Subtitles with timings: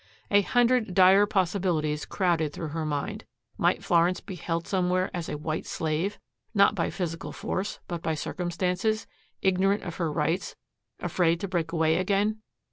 [0.31, 3.23] A hundred dire possibilities crowded through her mind.
[3.55, 6.17] Might Florence be held somewhere as a "white slave"
[6.55, 9.05] not by physical force but by circumstances,
[9.43, 10.55] ignorant of her rights,
[11.01, 12.41] afraid to break away again?